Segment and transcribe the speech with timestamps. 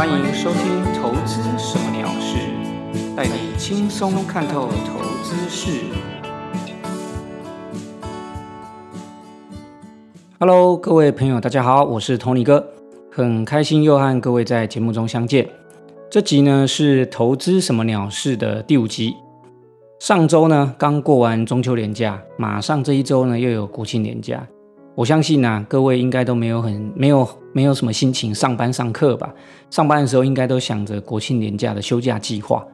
[0.00, 2.38] 欢迎收听《投资什么鸟事》，
[3.14, 5.78] 带你轻松看透投资事。
[10.38, 12.66] Hello，各位朋友，大家好，我是 Tony 哥，
[13.12, 15.46] 很开心又和各位在节目中相见。
[16.08, 19.14] 这集呢是《投资什么鸟事》的第五集。
[19.98, 24.48] 上周呢刚过完中秋连假，马上这一周呢又有国庆连假。
[24.94, 29.32] 我相信呢，各位应该都没有很没有没有什么心情上班上课吧？
[29.70, 32.66] 上班的时候应该都想着国庆年假的休假计划。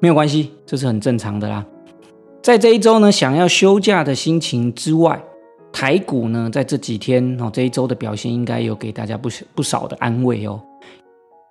[0.00, 1.64] 没有关系，这是很正常的啦。
[2.42, 5.22] 在这一周呢，想要休假的心情之外，
[5.72, 10.60] 台股呢在这几天哦这一周的表现应该有给大家不不少的安慰哦。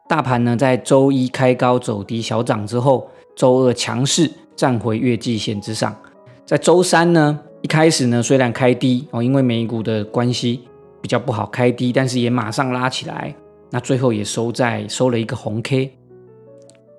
[0.08, 4.32] 大盘呢在周一开高走低小涨之后，周二强势。
[4.56, 5.96] 站回月季线之上，
[6.44, 10.62] 在周三呢，一开始呢虽然开低哦，因为美股的关系
[11.08, 13.34] 比较不好开低，但是也马上拉起来，
[13.70, 15.90] 那最后也收在收了一个红 K，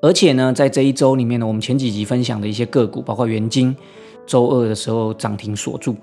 [0.01, 3.77] 而且呢，在这一周里面呢，我们前几集分享的一些个股，包括元晶，
[4.27, 5.95] 周二的时候涨停锁住，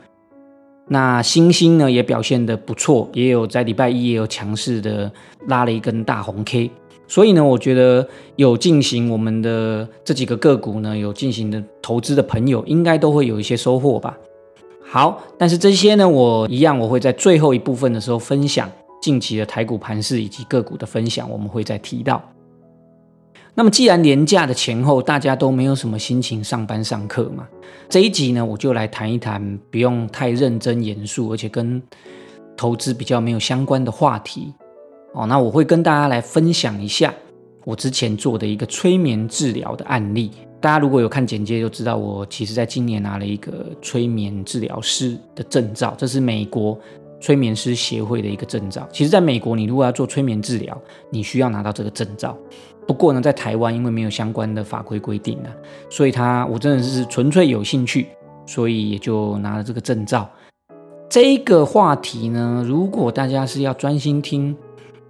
[0.87, 5.11] 那星星呢也表现的不错，也有在礼拜一也有强势的
[5.47, 6.69] 拉了一根大红 K。
[7.07, 14.15] 所以呢，我觉得有进行我们的这几个个股呢，有进行的投资的朋友，应该都会有一些收获吧。
[14.87, 22.21] 好，但是这些呢，我一样我会在最后一部分的时候分享近期的台股盘势以及个股的分享，我们会再提到。
[23.53, 27.47] 那么既然年假的前后大家都没有什么心情上班上课嘛，
[27.89, 31.81] 这一集呢，我就来谈一谈不用太认真严肃，而且跟
[32.55, 34.53] 投资比较没有相关的话题。
[35.13, 37.13] 哦，那我会跟大家来分享一下
[37.63, 40.31] 我之前做的一个催眠治疗的案例。
[40.65, 46.75] 大家如果有看简介就知道，我其实在今年拿了一个催眠治疗师的证照，这是美国
[47.21, 48.89] 催眠师协会的一个证照。
[48.91, 50.75] 其实，在美国，你如果要做催眠治疗，
[51.11, 52.35] 你需要拿到这个证照。
[52.87, 55.53] 不过呢，在台湾因为没有相关的法规规定啊，
[55.87, 58.07] 所以他我真的是纯粹有兴趣，
[58.47, 60.27] 所以也就拿了这个证照。
[61.07, 64.57] 这个话题呢，如果大家是要专心听。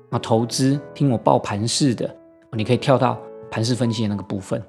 [0.09, 2.13] 啊，投资听我报盘式的，
[2.51, 3.17] 你可以跳到
[3.49, 4.61] 盘势分析的那个部分。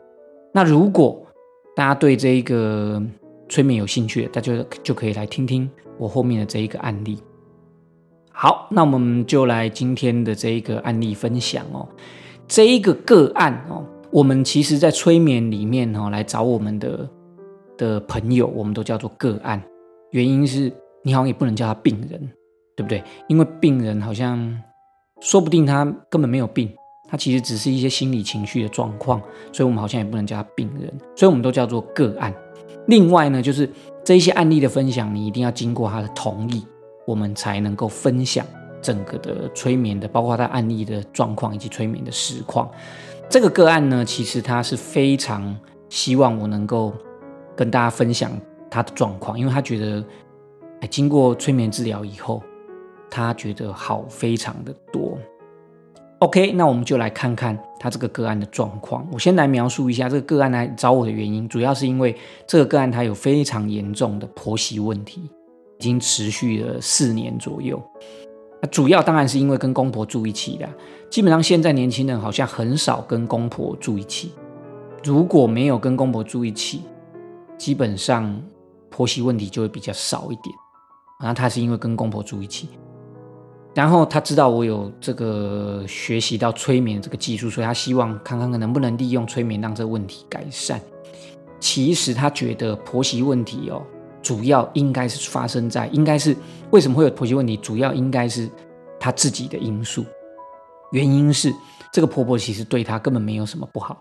[0.56, 1.22] 那如果
[1.74, 3.02] 大家对这一个
[3.46, 7.18] 催眠有兴趣，大家就可以来听听我后面的这一个案例。
[8.32, 11.86] 好，那我们就来今天的这一个案例分享哦。
[12.48, 17.06] 这一个个案哦，我们其实在催眠里面哦，来找我们的
[17.76, 19.62] 的朋友，我们都叫做个案。
[20.12, 20.72] 原因是
[21.02, 22.18] 你好像也不能叫他病人，
[22.74, 23.04] 对不对？
[23.28, 24.58] 因为病人好像。
[25.20, 26.70] 说不定他根本没有病，
[27.08, 29.20] 他其实只是一些心理情绪的状况，
[29.52, 32.34] 所以我们好像也不能叫他病人，所以我们都叫做个案。
[32.86, 33.68] 另外呢，就是
[34.04, 36.64] 这一些案例的分享，你一定要经过他的同意，
[37.06, 38.46] 我们才能够分享
[38.80, 42.70] 整个的催眠的，包括他案例的状况以及催眠的实况。
[43.28, 45.58] 这个个案呢，其实他是非常
[45.88, 46.92] 希望我能够
[47.54, 48.30] 跟大家分享
[48.70, 50.04] 他的状况，因为他觉得，
[50.80, 52.42] 哎，经过催眠治疗以后。
[53.08, 55.16] 他觉得好非常的多
[56.18, 59.06] ，OK，那我们就来看看他这个个案的状况。
[59.12, 62.16] 我先来描述一下这个个案来找我的原因，主要是因为
[62.46, 65.20] 这个个案他有非常严重的婆媳问题，
[65.78, 67.82] 已经持续了四年左右。
[68.70, 70.68] 主要当然是因为跟公婆住一起的，
[71.10, 74.32] 基本上现在年轻人好像很少跟公婆住一起。
[75.04, 76.82] 如果没有跟公婆住一起，
[77.56, 78.42] 基本上
[78.90, 80.56] 婆媳问题就会比较少一点。
[81.20, 82.70] 然后他是因为跟公婆住一起。
[83.76, 90.80] 然后他知道我有这个学习到催眠这个技术，所以他希望看看能不能利用催眠让这个问题改善。
[91.60, 93.82] 其实他觉得婆媳问题哦，
[94.22, 96.34] 主要应该是发生在应该是
[96.70, 98.48] 为什么会有婆媳问题，主要应该是
[98.98, 100.06] 他自己的因素。
[100.92, 101.52] 原因是
[101.92, 104.00] 这个婆婆其实对他根本没有什么不好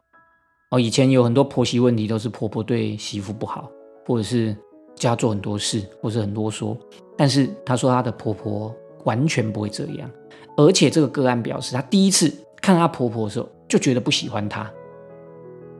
[0.71, 0.79] 哦。
[0.79, 3.69] 以前有很多婆媳问题都是婆婆对媳妇不好，
[4.07, 4.55] 或者是
[4.95, 6.77] 家做很多事，或是很啰嗦。
[7.17, 8.73] 但是她说她的婆婆。
[9.05, 10.09] 完全不会这样，
[10.57, 12.31] 而且这个个案表示，她第一次
[12.61, 14.69] 看她婆婆的时候就觉得不喜欢她，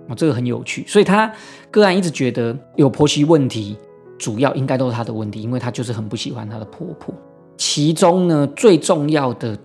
[0.08, 0.86] 哦，这个很有趣。
[0.88, 1.32] 所以她
[1.70, 3.78] 个案一直觉得有婆媳问题，
[4.18, 7.14] 主要应该都是她的问题，因为她就是很不喜欢她的婆婆。
[7.58, 9.58] 其中呢，最重要的，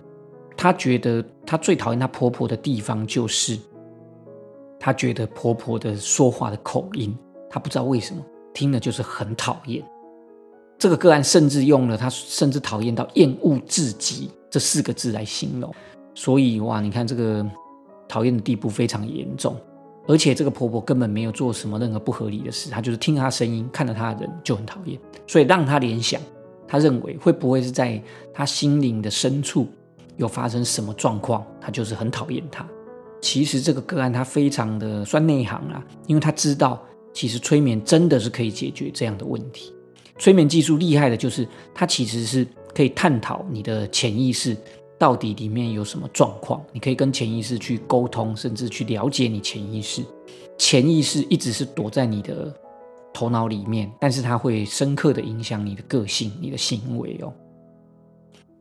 [0.55, 3.57] 她觉得她最讨厌她婆婆的地方就是，
[4.79, 7.15] 她觉得婆婆的说话的口音，
[7.49, 8.23] 她不知道为什么
[8.53, 9.83] 听了就是很讨厌。
[10.81, 15.71] 这个个案甚至用了他甚至讨厌到厌恶至极这四个字来形容，
[16.15, 17.45] 所以哇，你看这个
[18.07, 19.55] 讨厌的地步非常严重，
[20.07, 26.19] 而且这个婆婆根本没有做什么任何不合理的事，她就是听她声音、看到她的人就很讨厌，所以让她联想，
[26.67, 28.01] 她认为会不会是在
[28.33, 29.67] 她心灵的深处
[30.17, 32.67] 有发生什么状况，她就是很讨厌她。
[33.21, 36.81] 其实这个个案他非常的算内行啊，因为他知道
[37.13, 39.71] 其实催眠真的是可以解决这样的问题。
[40.17, 44.55] 催眠技术厉害的就是它其实是可以探讨你的潜意识
[44.97, 50.03] 到底里面有什么状况，你可以跟潜意识去沟通，甚至去了解你潜意识。
[50.57, 52.53] 潜意识一直是躲在你的
[53.11, 57.33] 头脑里面，但是它会深刻的影响你的个性、你的行为哦。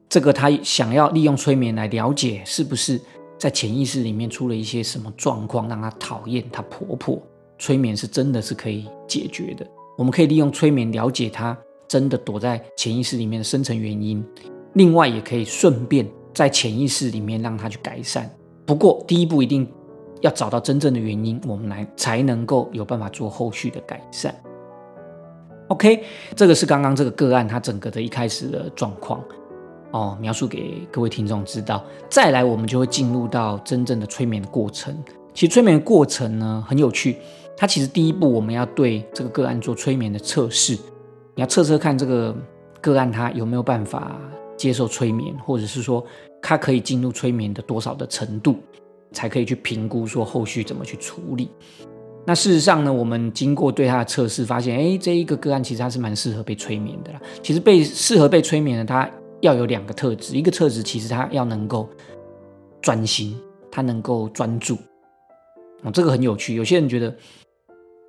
[0.09, 3.01] 这个他想要利用催眠来了解，是不是
[3.39, 7.23] 在潜意识里面出了一些什么状况，让他讨厌他婆婆？
[7.59, 9.67] 催眠是真的是可以解决的。
[10.01, 11.55] 我们可以利用催眠了解他
[11.87, 14.25] 真的躲在潜意识里面的深层原因，
[14.73, 18.35] 另外也可以顺便在潜意识里面让他去改善。
[18.65, 19.71] 不过第一步一定。
[20.23, 24.35] 要找到真正的原因，我们来才能够有办法做后续的改善。
[25.69, 26.05] OK，
[26.37, 29.25] 这个是刚刚这个个案它整个的一开始的状况
[29.93, 31.83] 哦，描述给各位听众知道。
[32.11, 34.95] 再来，我们就会进入到真正的催眠过程。
[35.33, 37.17] 其实催眠过程呢很有趣，
[37.61, 40.73] 它其实第一步我们要对这个个案做催眠的测试，
[41.35, 42.35] 你要测测看这个
[42.81, 44.19] 个案他有没有办法
[44.57, 46.03] 接受催眠，或者是说
[46.41, 48.57] 他可以进入催眠的多少的程度。
[49.13, 51.51] 才可以去评估说后续怎么去处理。
[52.25, 57.21] 那事实上呢，我们经过对他的测试，发现，哎，这一个个案其实他是蛮适合被催眠的啦。
[57.43, 59.11] 其实被适合被催眠的，他
[59.41, 61.89] 要有两个特质，一个特质其实他要能够
[62.81, 63.37] 专心，
[63.69, 64.79] 他能够专注。
[65.83, 66.55] 哦，这个很有趣。
[66.55, 67.13] 有些人觉得，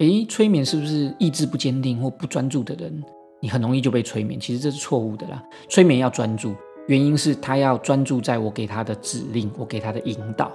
[0.01, 3.03] 哎，催眠是不是意志不坚定或不专注的人，
[3.39, 4.39] 你很容易就被催眠？
[4.39, 5.43] 其实这是错误的啦。
[5.69, 6.55] 催眠要专注，
[6.87, 10.51] 原因是他要专注在我给他的指令，我给他的引导。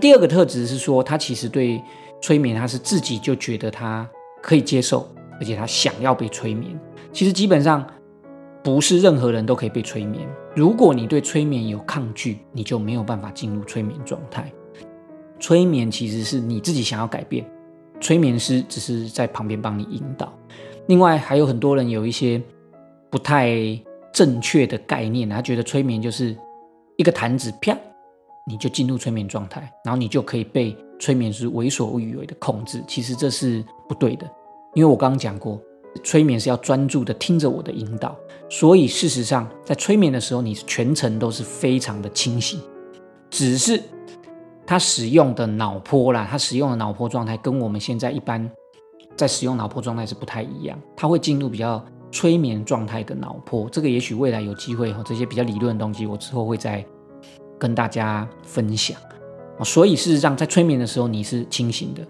[0.00, 1.82] 第二个特质是说，他其实对
[2.22, 4.08] 催眠，他是自己就觉得他
[4.40, 5.08] 可以接受，
[5.40, 6.78] 而且他想要被催眠。
[7.12, 7.84] 其实基本上
[8.62, 10.24] 不是任何人都可以被催眠。
[10.54, 14.52] 如果你对催眠有抗拒，你就没有办法进入催眠状态。
[15.40, 17.44] 催眠其实是你自己想要改变，
[18.04, 20.30] 催眠师只是在旁边帮你引导。
[20.88, 22.38] 另外还有很多人有一些
[23.08, 23.56] 不太
[24.12, 26.36] 正确的概念，他觉得催眠就是
[26.98, 27.74] 一个弹指啪。
[28.46, 32.84] 你就进入催眠状态，然后你就可以被催眠师为所欲为的控制。
[32.86, 34.30] 其实这是不对的，
[34.74, 35.58] 因为我刚刚讲过，
[36.02, 38.14] 催眠是要专注的听着我的引导。
[38.50, 42.60] 所以事实上，在催眠的时候，你全程都是非常的清醒，
[43.30, 43.82] 只是
[44.66, 48.50] 他使用的脑波啦，他使用的脑波状态跟我们现在一般
[49.16, 50.78] 在使用脑波状态是不太一样。
[50.96, 56.84] 他会进入比较催眠状态的脑波，这个也许未来有机会哈，这些比较理论的东西，我之后会再。
[57.56, 58.98] 跟大家分享
[59.62, 62.04] 所以事实上，在催眠的时候你是清醒的。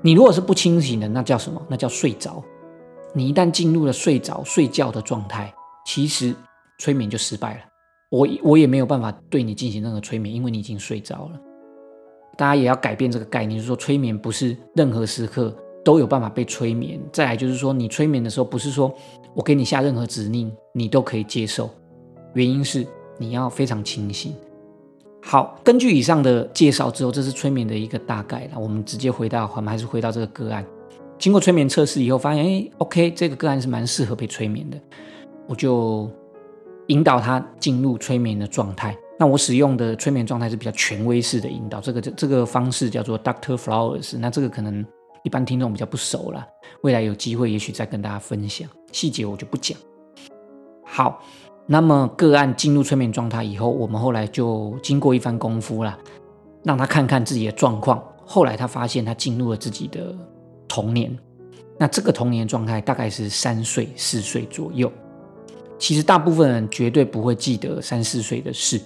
[0.00, 1.60] 你如果是不清醒的，那叫什么？
[1.68, 2.42] 那叫睡着。
[3.12, 5.52] 你一旦进入了睡着、睡觉的状态，
[5.84, 6.34] 其实
[6.78, 7.60] 催眠就失败了。
[8.10, 11.40] 我我也没有办法对你进行任何催眠，因为你已经睡着了。
[12.36, 15.54] 大家也要改变这个概念，就是说催眠不是任何时刻
[15.84, 17.00] 都有办法被催眠。
[17.12, 18.94] 再来就是说，你催眠的时候，不是说
[19.34, 21.70] 我给你下任何指令，你都可以接受。
[22.34, 22.86] 原因是
[23.18, 24.34] 你要非常清醒。
[25.22, 28.60] 好，根据以上的介绍之后，这是催眠的一个大概了。
[28.60, 30.64] 我们直接回到，我们还是回到这个个案。
[31.18, 34.78] 经过催眠测试以后，发现哎，OK，这个个案是蛮适合被催眠的。
[35.48, 36.10] 我就
[36.88, 38.96] 引导他进入催眠的状态。
[39.18, 44.18] 那我使用的催眠状态是比较权威式的引导，这个这这个方式叫做 Doctor Flowers。
[44.18, 44.84] 那这个可能
[45.24, 46.46] 一般听众比较不熟了，
[46.82, 49.76] 未来有机会也许再跟大家分享细节，我就不讲。
[50.84, 51.22] 好。
[51.68, 55.98] 那么个案进入催眠状态以后，我们后来就经过一番功夫啦，
[56.62, 58.00] 让他看看自己的状况。
[58.24, 60.16] 后来他发现他进入了自己的
[60.68, 61.18] 童年，
[61.76, 64.88] 那这个童年状态大概是三岁、四岁左右。
[65.76, 68.80] 其实大部分人绝对不会记得三四岁的事，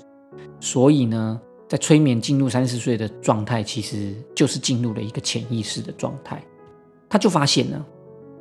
[0.61, 6.43] 所以呢，在催眠进入三四岁的状态，其实就是进入了一个潜意识的状态。
[7.09, 7.85] 他就发现呢。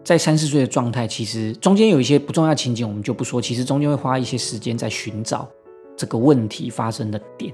[0.01, 3.39] 在三四岁的状态，其实中间有一些不重要情景，我们就不说。
[3.39, 5.47] 其实中间会花一些时间在寻找
[5.95, 7.53] 这个问题发生的点。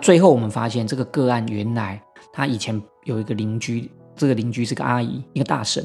[0.00, 2.00] 最后我们发现，这个个案原来
[2.32, 5.84] 他以前有一个邻居，这个邻居是个阿姨，一个大婶，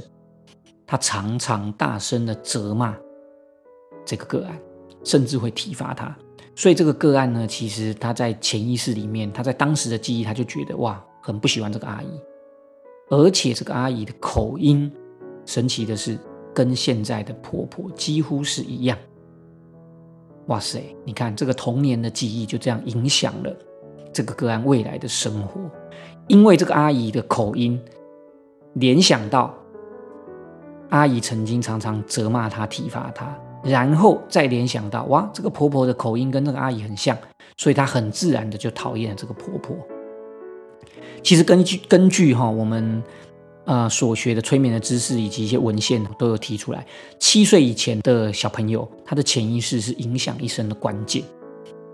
[0.85, 2.95] 她常常大声的责骂
[4.05, 4.59] 这个个案，
[5.03, 6.15] 甚至会体罚他。
[6.57, 12.19] 所以这个个案呢，其实他在潜意识里面，他在当时的记忆，他就觉得哇，很不喜欢这个阿姨，
[13.09, 14.91] 而且这个阿姨的口音。
[15.45, 16.17] 神奇的是，
[16.55, 18.97] 跟现在的婆婆几乎是一样。
[20.47, 23.55] 哇塞，你看这个童年的记忆就这样影响了
[24.11, 25.61] 这个个案未来的生活，
[26.27, 27.79] 因为这个阿姨的口音，
[28.73, 29.55] 联想到
[30.89, 37.17] 阿姨曾经常常责骂她、体罚她，然后再联想到哇，这个婆婆的口音跟那个阿姨很像，
[37.57, 39.75] 所以她很自然的就讨厌了这个婆婆。
[41.21, 43.03] 其实根据根据哈我们
[43.65, 46.85] 呃所学的催眠的知识以及一些文献都有提出来，
[47.19, 51.21] 七岁以前的小朋友他的潜意识是影响一生的关键。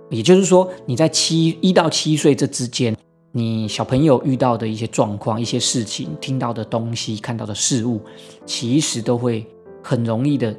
[0.10, 2.96] 也就是说，你在七一到七岁这之间，
[3.32, 8.00] 你小朋友遇到的一些状况、一些事情、听到的东西、看到的事物，
[8.46, 9.44] 其实都会
[9.82, 10.56] 很容易的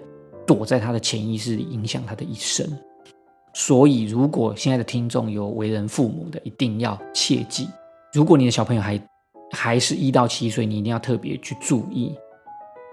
[0.47, 2.67] 躲在他的潜意识里，影响他的一生。
[3.53, 7.69] 所以，如果现在的听众有为人父母的，一定要切记：
[8.13, 9.01] 如果你的小朋友还
[9.53, 12.15] 还是一到七岁，你一定要特别去注意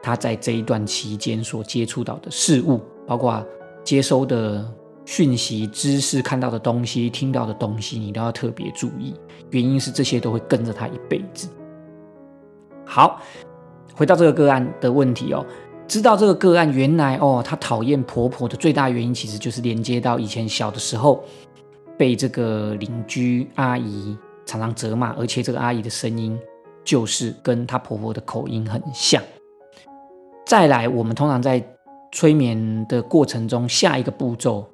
[0.04, 3.46] 他在这一段期间所接触到的事物，包括
[3.84, 4.72] 接收的。
[5.04, 9.16] 讯息、知识、看到的东西、听到的东西，你都要特别注意。
[9.50, 11.50] 原因是这些都会跟着他一辈子。
[12.86, 13.20] 好，
[13.96, 15.44] 回到这个个案的问题哦，
[15.92, 21.22] 知道这个个案原来哦，他讨厌婆婆的最大原因，其实就是连接到以前小的时候
[21.98, 26.40] 被这个邻居阿姨常常责骂，而且这个阿姨的声音
[26.86, 29.22] 就是跟她婆婆的口音很像。
[30.46, 31.62] 再来，我们通常在
[32.14, 34.66] 催眠的过程中，下一个步骤。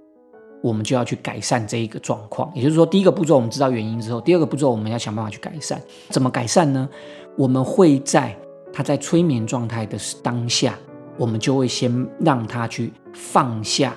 [0.62, 5.82] 我们就要去改善这一个状况，也就是说，第一个步骤我们知道原因之后，第二个步骤我们要想办法去改善。
[6.10, 6.88] 怎么改善呢？
[7.38, 8.36] 我们会在
[8.72, 10.78] 他在催眠状态的当下，
[11.18, 13.94] 我们就会先让他去放下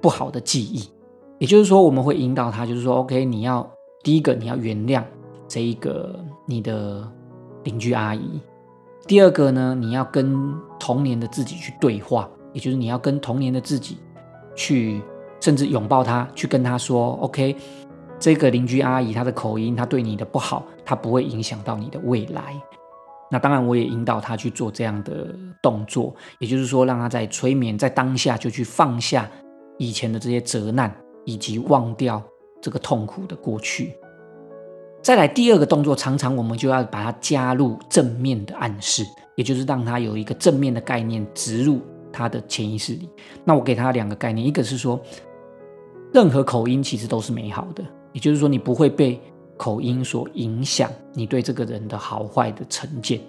[0.00, 0.88] 不好的记忆，
[1.38, 3.68] 也就是说，我们会引导他，就是说，OK，你要
[4.02, 5.02] 第一个你要原谅
[5.48, 7.06] 这一个你的
[7.62, 8.40] 邻居阿姨，
[9.06, 13.98] 第二个呢，你要跟童年的自己去对话，也就是你要跟童年的自己
[14.54, 15.02] 去。
[15.40, 17.54] 甚至拥抱他，去跟他说：“OK，
[18.18, 22.58] 这个邻居阿姨她的口音，她对你的不好，她不会影响到你的未来。”
[23.34, 29.28] 那当然，我也引导他去做这样的动作，也就是说，让他在催眠，在当下就去放下
[29.76, 32.22] 以前的这些责难，以及忘掉
[32.62, 33.92] 这个痛苦的过去。
[35.02, 41.80] 再来第二个动作，常常我们就要把它加入正面的暗示，也就是让他有一个正面的概念植入
[42.12, 43.10] 他的潜意识里。
[43.44, 45.00] 那我给他两个概念，一个是说。
[46.12, 49.20] 任何口音其实都是美好的，也就是说，你不会被
[49.56, 53.20] 口音所影响你对这个人的好坏的成见。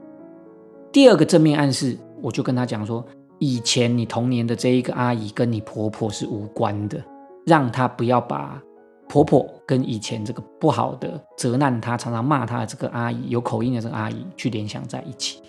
[0.92, 3.06] 第二个正面暗示，我就跟他讲说，
[3.40, 7.04] 以前你童年的这一个阿姨跟你婆婆是无关的，
[7.46, 8.62] 让她不要把
[9.08, 15.42] 婆婆跟以前这个不好的责难她、常常骂她的这个阿姨、有口音的这个阿姨去联想在一起。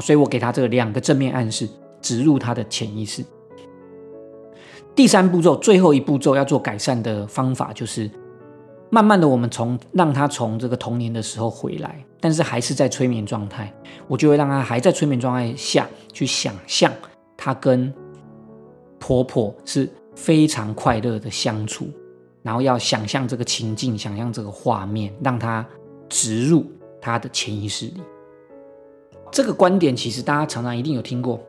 [0.00, 1.68] 所以我给他这两个正面暗示，
[2.00, 3.24] 植入他的潜意识。
[4.92, 8.10] 第三步骤，最后一步骤要做改善的方法，就是
[8.94, 13.74] 慢慢的，我们从让他从这个童年的时候回来，但是还是在催眠状态，
[14.06, 16.92] 我就会让他还在催眠状态下去想象
[17.36, 17.92] 他跟
[19.00, 21.88] 婆婆是非常快乐的相处，
[22.40, 25.66] 然后要想象这个情境，想象这个画面，让他
[26.08, 26.64] 植入
[27.00, 28.00] 他的潜意识里。
[29.32, 31.40] 这个观点其实大家常常一定有听过。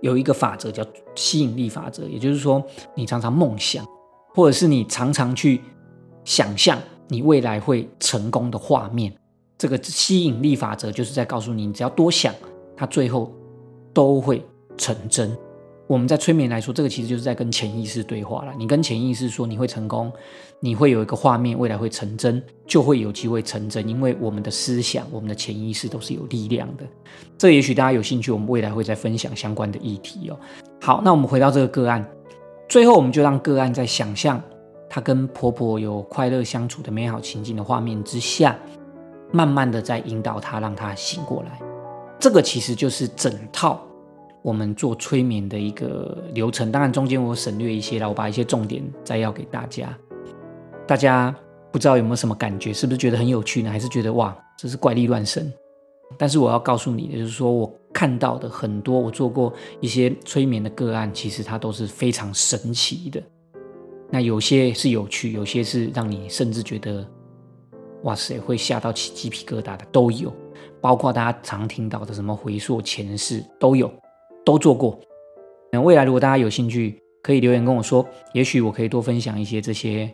[0.00, 2.60] 有一个法则叫吸引力法则，也就是说，
[2.96, 3.86] 你常常梦想，
[4.34, 5.60] 或者是你常常去
[6.24, 6.78] 想象
[7.08, 9.12] 你未来会成功的画面，
[9.58, 12.34] 这个吸引力法则就是在告诉你，你只要多想，
[12.76, 13.32] 它最后
[13.92, 14.44] 都会
[14.76, 15.36] 成真。
[15.86, 18.54] 我们在催眠来说，这个其实就是在跟潜意识对话了。
[18.58, 20.10] 你跟潜意识说你会成功，
[20.58, 23.86] 你会有一个画面，未来会成真，就会有机会成真。
[23.86, 26.84] 因为我们的思想、我们的潜意识都是有力量的。
[27.36, 30.38] 这也许大家有兴趣，我们未来会再分享相关的议题哦。
[30.80, 32.02] 好，那我们回到这个个案，
[32.66, 34.42] 最后我们就让个案在想象
[34.94, 38.56] 她跟婆婆有快乐相处的美好情境的画面之下，
[39.32, 41.60] 慢慢的在引导她，让她醒过来。
[42.20, 43.84] 这个其实就是整套。
[44.40, 49.92] 我们做催眠的一个流程，当然中间我省略一些了，我把一些重点摘要给大家。
[50.86, 51.34] 大家
[51.72, 52.72] 不知道有没有什么感觉？
[52.72, 53.70] 是不是觉得很有趣呢？
[53.72, 55.52] 还是觉得哇，这是怪力乱神？
[56.16, 63.20] 但是我要告诉你的就是说，我看到的很多，我做过一些催眠的个案，其实它都是非常神奇的。
[64.10, 67.06] 那有些是有趣，有些是让你甚至觉得
[68.02, 70.32] 哇塞，会吓到起鸡皮疙瘩的都有，
[70.80, 73.90] 包括大家常听到的什么回溯前世都有。
[74.46, 75.00] 都做过。
[75.72, 80.06] 那未来如果大家有兴趣，可以留言跟我说，也许我可以多分享一些这些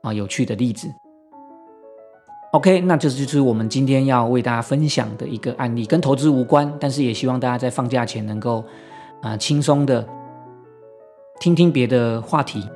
[0.00, 0.88] 啊有趣的例子。
[2.52, 8.64] OK，那这就是我们今天要为大家分享的一个案例，跟投资无关，但是也希望大家在放假前能够
[9.20, 10.08] 啊轻松的
[11.38, 12.66] 听听别的话题。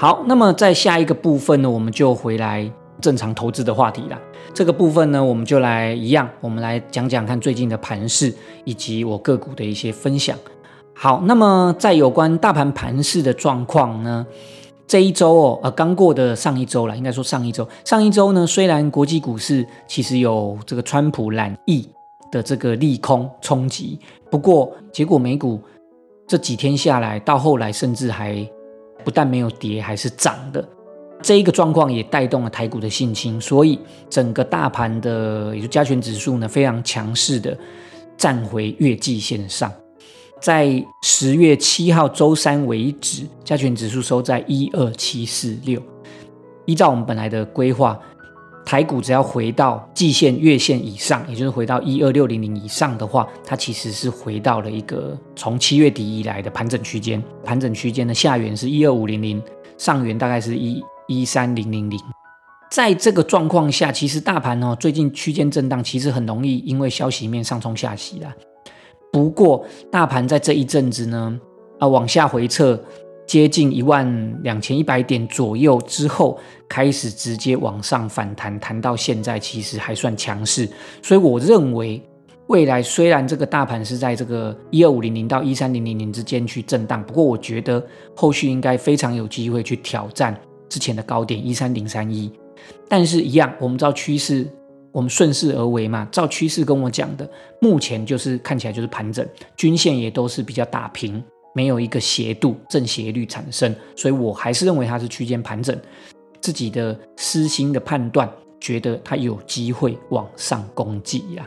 [0.00, 2.66] 好，那么在下一个部分呢，我们就回来
[3.02, 4.18] 正常投资的话题了。
[4.54, 10.34] 这个部分呢，我们就来一样，我们来讲讲看最近的盘势以及我个股的一些分享。
[10.94, 14.26] 好，那么在有关大盘盘势的状况呢，
[14.86, 21.86] 这一周哦，呃，刚过的上一周了，应该说上一周，上一周呢，虽然国际股市其实有这个川普染疫
[22.32, 25.60] 的这个利空冲击，不过结果美股
[26.26, 28.50] 这几天下来，到后来甚至还
[29.04, 30.66] 不但没有跌，还是涨的。
[31.22, 33.78] 这一个状况也带动了台股的信心，所以
[34.08, 37.56] 整个大盘的也就加权指数呢，非常强势的
[38.16, 39.70] 站回月季线上。
[40.40, 45.78] 在十月七号周三为止，加权指数收在一二七四六。
[46.64, 48.00] 依照我们本来的规划，
[48.70, 57.20] 台股只要回到季线、月线以上，也就是回到一二六零零以上的话，它其实是回到了一个从七月底以来的盘整区间。
[57.42, 59.42] 盘整区间的下缘是一二五零零，
[59.76, 61.98] 上缘大概是一一三零零零。
[62.70, 68.32] 在这个状况下，其实大盘哦最近区间震荡，其实很容易因为消息面上冲下洗啦。
[69.10, 71.40] 不过，大盘在这一阵子呢，
[71.80, 72.80] 啊，往下回撤
[73.30, 76.36] 接近一万两千一百点左右之后，
[76.68, 80.68] 开始直接往上反弹，弹到现在其实还算强势。
[81.00, 82.02] 所以我认为，
[82.48, 87.80] 未来虽然这个大盘是在这个一二五零零到一三零零零之间去震荡，不过我觉得
[88.16, 90.36] 后续应该非常有机会去挑战
[90.68, 92.32] 之前的高点一三零三一。
[92.88, 94.44] 但是，一样，我们知道趋势。
[94.90, 99.24] 我们顺势而为嘛，照趋势跟我讲的，目前就是看起来就是盘整，
[99.56, 101.22] 均线也都是比较打平，
[101.54, 105.76] 没有一个斜度正斜率产生，所以我还是认为它是区间盘整。
[106.40, 111.46] 自己的私心的判断，觉得它有机会往上攻击呀。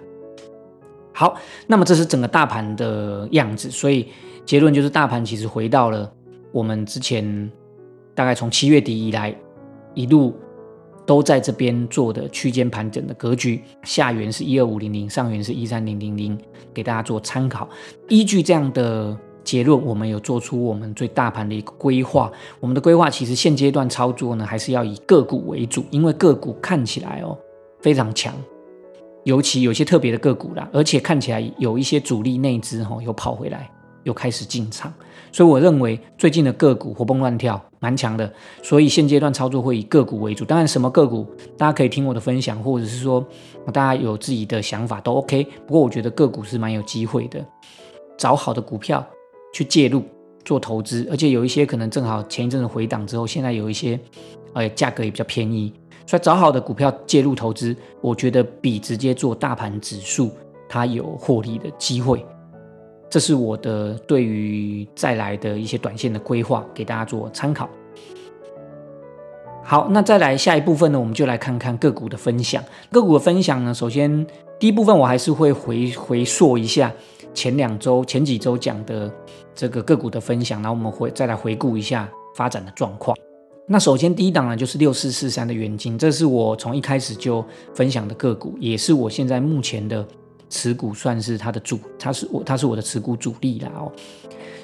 [1.14, 1.36] 好，
[1.68, 4.08] 那么这是整个大盘的样子，所以
[4.46, 6.12] 结论就是大盘其实回到了
[6.52, 7.52] 我们之前
[8.14, 9.36] 大概从七月底以来
[9.94, 10.36] 一路。
[11.06, 16.40] 都在这边做的区间盘整的格局，下缘是一二五零零，上缘是一三零零零，
[16.74, 17.68] 给大家做参考。
[18.08, 22.32] 依据这样的结论，我们有做出我们最大盘的一个规划。
[22.60, 27.38] 我们的规划其实现阶段操作呢，还是要以个股为主，因为个股看起来哦
[27.82, 28.34] 非常强，
[29.24, 33.70] 尤其有些特别的个股啦，而且看起来有一些主力内资哈又跑回来。
[34.04, 34.94] 又开始进场，
[35.32, 38.30] 所以我认为最近的个股活蹦乱跳，蛮强的。
[38.62, 40.44] 所以现阶段操作会以个股为主。
[40.44, 41.26] 当然，什么个股
[41.58, 43.26] 大家可以听我的分享，或者是说
[43.72, 45.48] 大家有自己的想法都 OK。
[45.66, 47.46] 不过我觉得个股是蛮有机会的，
[48.18, 49.02] 找好的股票
[49.54, 50.04] 去介入
[50.44, 53.98] 做投资，而且有一些可能正好前一阵子回档之后，现在有一些
[54.52, 55.72] 呃价格也比较便宜，
[56.06, 60.32] 所以找好的股票介入投资，我觉得比直接做大盘指数
[60.68, 62.26] 它有获利的机会。
[63.10, 67.70] 这是我的对于再来的一些短线的规划，给大家做参考。
[69.64, 72.62] 好，那再来下一部分呢，我们就来看看个股的分享。
[72.92, 74.26] 个股的分享呢，首先
[74.60, 76.92] 第一部分我还是会回回溯一下
[77.34, 79.12] 前两周、前几周讲的
[79.56, 83.18] 这个个股的分享，然后我们回再来回顾一下发展的状况。
[83.68, 87.44] 那首先第一档呢，就是六四四三的元金，这是我从一开始就
[87.74, 90.06] 分享的个股，也是我现在目前的。
[90.50, 93.92] 持股算是它的主，它是我，它是我的持股主力啦哦。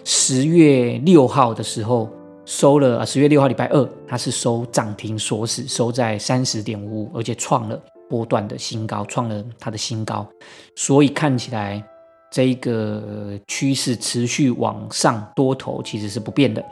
[0.04, 2.08] 十月六号的时候
[2.46, 10.28] 收了，十月六号礼拜二，它是收涨停锁死，收在三十点五五，而且创了波段的新高，创了它的新高，
[10.76, 11.84] 所以看起来
[12.32, 16.64] 这一个趋势持续往上多头其实是不变的。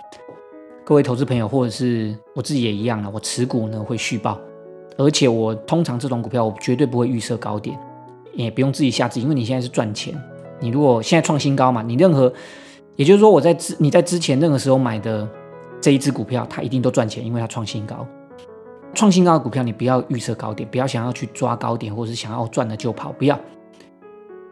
[0.86, 4.40] 各位投资朋友，或者是我自己也一样了，我持股呢会续报，
[4.98, 7.78] 而且我通常这种股票我绝对不会预设高点。
[8.34, 10.14] 也不用自己下自己，因为你现在是赚钱。
[10.60, 12.32] 你如果现在创新高嘛，你任何，
[12.96, 15.28] 也就是说我在之你在之前任何时候买的
[15.82, 18.08] 这一只股票，它一定都赚钱，因为它创新高。
[18.94, 23.40] 创新高的股票，你不要预设高点，不要想要去抓高点，或者是想要赚了就跑，不要。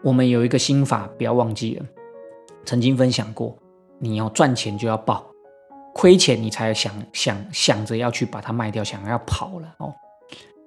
[0.06, 1.86] 我们有一个心法，不要忘记了，
[2.64, 3.58] 曾经分享过，
[3.98, 5.26] 你要赚钱就要报，
[5.96, 9.92] 亏钱你才想想想着要去把它卖掉，想要跑了哦。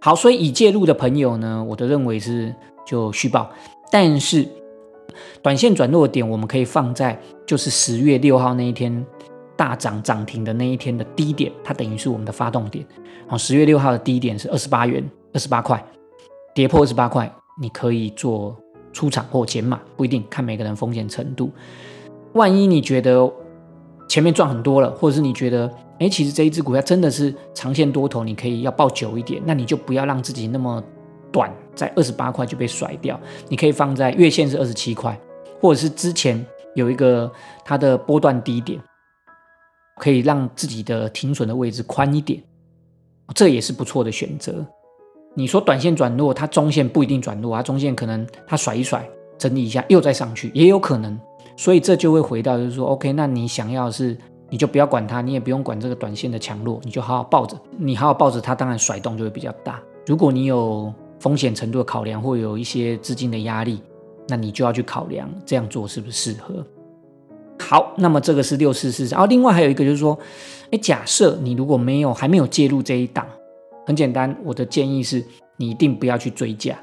[0.00, 2.54] 好，所以已介入的朋友呢，我的认为是。
[2.88, 3.50] 就续报，
[3.92, 4.48] 但是
[5.42, 9.04] 短线转弱点我们可以放在就是十月六号那一天
[9.58, 12.82] 大涨涨停的那一天的低点，它等于是我们的发动点。
[13.26, 15.84] 好，十月六号的低点是二十八元，二十八块，
[16.54, 18.56] 跌破二十八块，你可以做
[18.92, 21.50] 出场或减码，不一定看每个人风险程度。
[22.34, 23.30] 万一你觉得
[24.08, 30.82] 前面赚很多了，或者是你觉得哎，其实这一只股票真的是长线多头，你可以要抱久一点，那你就不要让自己那么。
[31.30, 33.20] 短在二十八块就被甩掉，
[33.50, 35.14] 你可以放在月线是二十七块，
[35.60, 36.42] 或者是之前
[36.74, 37.30] 有一个
[37.66, 38.80] 它的波段低点，
[39.98, 42.42] 可以让自己的停损的位置宽一点，
[43.34, 44.64] 这也是不错的选择。
[45.34, 51.18] 你说短线转弱，它中线不一定转弱啊，中线可能它甩一甩，整理一下又再上去，也有可能。
[51.56, 54.16] 所以这就会回到就是说，OK，那你想要是
[54.48, 57.56] 你就不要管它，你也不用管这个短线的强弱，你就好好抱着。
[57.76, 59.80] 你好好抱着它，当然甩动就会比较大。
[60.06, 63.80] 如果你有风险程度的考量，或有一些资金的压力，
[64.28, 66.64] 那你就要去考量这样做是不是适合。
[67.60, 70.18] 好，那么这个是六四四然后另外还有一个就是说，
[70.70, 73.26] 哎，假设你如果没有还没有介入这一档，
[73.88, 75.24] 很简单，我的建议是
[75.56, 76.78] 你一定不要去追价，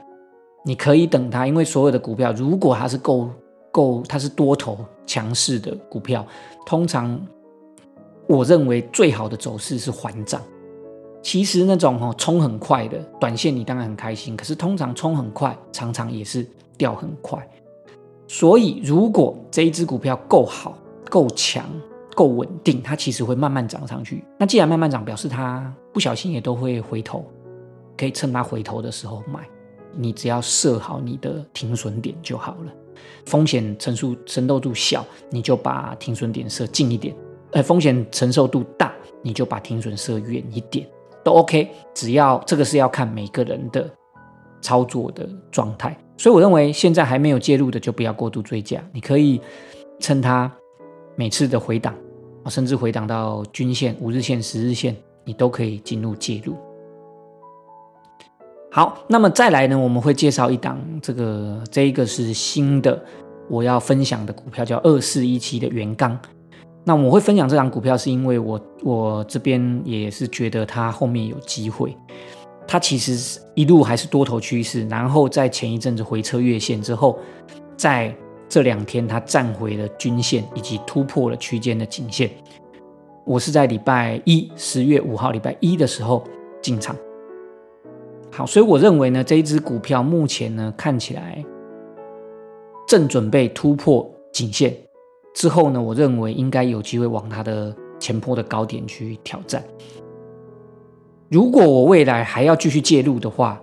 [0.65, 3.29] 你可以等它，因为所有的股票如果它是够
[3.71, 6.25] 够，它是多头强势的股票，
[6.65, 7.23] 通常
[8.25, 10.41] 我认为最好的走势是缓涨。
[11.21, 16.43] 其实那种哦冲很快的短线你当然很开心，可是通常冲很快，常常也是
[16.75, 17.47] 掉很快。
[18.27, 20.75] 所以，如果这一只股票够好、
[21.07, 21.63] 够强、
[22.15, 24.23] 够稳定，它其实会慢慢涨上去。
[24.39, 27.25] 那既然慢慢涨，表示它不小心也都会回头，
[27.97, 29.47] 可以趁它回头的时候买。
[29.97, 32.73] 你只要设好你的停损点就好了。
[33.25, 37.15] 风险承受承受度小，你就把停损点设近一点；
[37.51, 40.85] 呃，风险承受度大，你就把停损设远一点，
[41.23, 41.69] 都 OK。
[41.93, 43.89] 只要这个是要看每个人的
[44.61, 45.97] 操作的状态。
[46.17, 49.39] 所以我认为现在还没有介入的就不要过度追加，你可以
[49.99, 50.51] 趁它
[51.15, 51.95] 每次的回档
[52.49, 56.55] 甚至回档到均线、五日线、十日线，你都可以进入介入。
[58.71, 63.01] 好，那么再来呢，我们会介绍一档这个这一个是新的
[63.49, 66.19] 我要分享的股票，叫二四一七的原钢。
[66.83, 71.95] 那我会分享这档股票，是因为我我这边也是觉得它后面有机会。
[72.67, 77.17] 它其实一路还是多头趋势，然后在前一阵子回撤月线之后，
[77.77, 78.15] 在
[78.47, 82.29] 这两天它站回了均线，以及突破了区间的颈线。
[83.25, 86.23] 我是在礼拜一，十月五号礼拜一的时候
[86.61, 86.95] 进场。
[88.31, 91.43] 好，所以我认为呢，这一只股票目前呢看起来
[92.87, 94.75] 正准备突破颈线
[95.33, 99.63] 之后呢，我认为应该有机会往它的前坡的高点去挑战。
[101.29, 103.59] 如果我未来还要继续介入的话，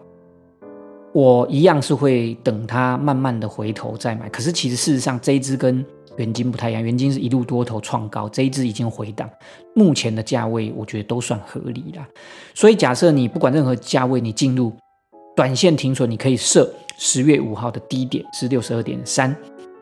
[1.12, 4.28] 我一样是会等它慢慢的回头再买。
[4.28, 5.84] 可是其实事实上这一支跟
[6.16, 9.28] 元金不太一样，元金是一路多头创高，这一支已经回档，
[9.74, 12.06] 目前的价位我觉得都算合理了。
[12.54, 14.72] 所以假设你不管任何价位，你进入
[15.36, 19.34] 短线停损，你可以设十月五号的低点是六十二点三，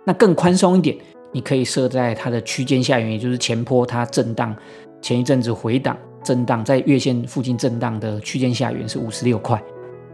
[0.05, 0.97] 那更宽松一点，
[1.33, 4.55] 你可以设在它的区间下缘，也就是前坡它震荡
[5.03, 5.97] 前一阵子回档。
[6.23, 9.61] 震荡在月线附近震荡的区间下缘是五十六块，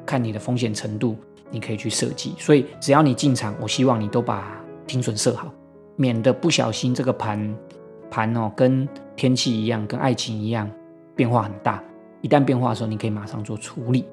[0.06, 1.16] 看你的风险程度，
[1.50, 2.34] 你可以去设计。
[2.38, 5.52] 所以只要你进场，我希望你都把停损设好，
[5.96, 7.54] 免得不小心这个盘
[8.10, 10.70] 盘哦跟天气一样，跟爱情一样
[11.14, 11.82] 变化很大。
[12.22, 14.04] 一旦变化的时候，你可以马上做处理。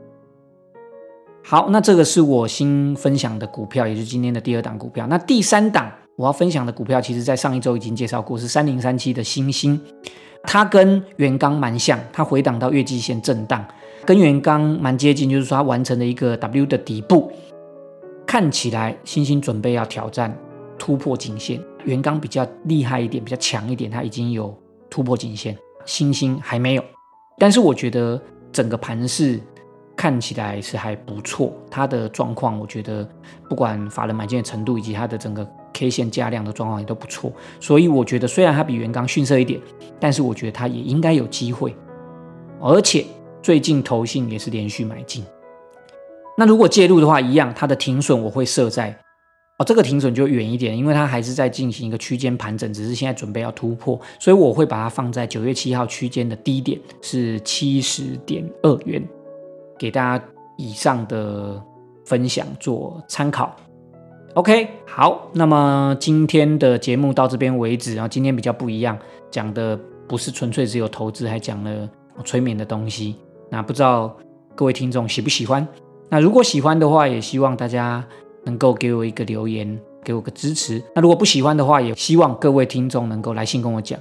[1.44, 5.06] 好，那这个是我新分享的股票，也就是今天的第二档股票。
[5.08, 9.80] 那第三档我要分享的股票，其实在上一周已经介绍过，是三零三七的星星。
[10.44, 13.66] 它跟元刚蛮像，它回档到月季线震荡，
[14.06, 17.32] 跟元刚蛮接近，就是说它完成了一个 W 的底部，
[18.26, 20.38] 看起来星星准备要挑战
[20.78, 21.62] 突破颈线。
[21.86, 24.56] 元刚比较厉害一点，比较强一点，它已经有
[24.89, 26.84] 突破颈线，星星还没有。
[27.38, 29.39] 但是我觉得整个盘势
[29.96, 33.08] 看起来是还不错，它的状况我觉得
[33.50, 35.48] 不管法人买进的程度以及它的整个。
[35.76, 39.60] K 线加量的状况也都不错，所以我觉得虽然它比元刚逊色一点，
[40.00, 41.76] 但是我觉得它也应该有机会。
[42.62, 43.04] 而且
[43.44, 45.24] 最近投信也是连续买进。
[46.36, 48.98] 那如果介入的话，一样它的停损我会设在
[49.60, 59.08] 哦，这个停损就远一点，因为它还是在进行一个区间盘整，只是现在准备要突破，所以我会把它放在九月七号区间的低点是七十点二元，
[59.78, 60.26] 给大家
[60.58, 61.62] 以上的
[62.06, 63.56] 分享做参考。
[64.34, 67.94] OK，好，那么今天的节目到这边为止。
[67.94, 68.98] 然后今天比较不一样，
[69.30, 71.88] 讲的不是纯粹只有投资，还讲了
[72.26, 73.16] 催眠的东西。
[73.54, 74.18] 那不知道
[74.56, 75.66] 各位听众喜不喜欢？
[76.10, 78.04] 那如果喜欢的话，也希望大家
[78.46, 80.84] 能够给我一个留言，给我个支持。
[80.96, 84.00] 那如果不喜欢的话，也希望各位听众能够来信跟我讲，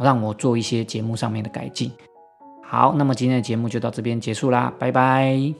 [0.00, 1.92] 让我做一些节目上面的改进。
[2.64, 5.54] 好，那么今天的节目就到这边结束啦，拜拜。